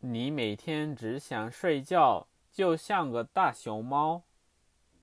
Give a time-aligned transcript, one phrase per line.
[0.00, 4.22] 你每天只想睡觉就像个大熊猫。